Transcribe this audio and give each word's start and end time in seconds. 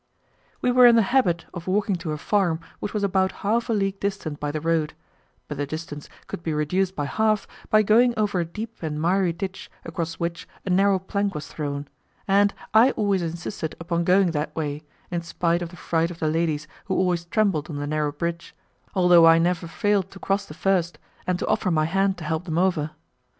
We 0.63 0.71
were 0.71 0.87
in 0.87 0.95
the 0.95 1.03
habit 1.13 1.45
of 1.53 1.67
walking 1.67 1.95
to 1.97 2.11
a 2.11 2.17
farm 2.17 2.59
which 2.79 2.91
was 2.91 3.03
about 3.03 3.31
half 3.45 3.69
a 3.69 3.73
league 3.73 3.99
distant 3.99 4.39
by 4.39 4.49
the 4.49 4.59
road, 4.59 4.95
but 5.47 5.59
the 5.59 5.67
distance 5.67 6.09
could 6.25 6.41
be 6.41 6.53
reduced 6.55 6.95
by 6.95 7.05
half 7.05 7.47
by 7.69 7.83
going 7.83 8.15
over 8.17 8.39
a 8.39 8.43
deep 8.45 8.81
and 8.81 8.99
miry 8.99 9.31
ditch 9.31 9.69
across 9.85 10.15
which 10.15 10.47
a 10.65 10.71
narrow 10.71 10.97
plank 10.97 11.35
was 11.35 11.49
thrown, 11.49 11.87
and 12.27 12.51
I 12.73 12.89
always 12.93 13.21
insisted 13.21 13.75
upon 13.79 14.03
going 14.03 14.31
that 14.31 14.55
way, 14.55 14.81
in 15.11 15.21
spite 15.21 15.61
of 15.61 15.69
the 15.69 15.77
fright 15.77 16.09
of 16.09 16.17
the 16.17 16.29
ladies 16.29 16.67
who 16.85 16.95
always 16.97 17.25
trembled 17.25 17.69
on 17.69 17.75
the 17.75 17.85
narrow 17.85 18.11
bridge, 18.11 18.55
although 18.95 19.27
I 19.27 19.37
never 19.37 19.67
failed 19.67 20.09
to 20.13 20.19
cross 20.19 20.47
the 20.47 20.55
first, 20.55 20.97
and 21.27 21.37
to 21.37 21.45
offer 21.47 21.69
my 21.69 21.85
hand 21.85 22.17
to 22.17 22.23
help 22.23 22.45
them 22.45 22.57
over. 22.57 22.89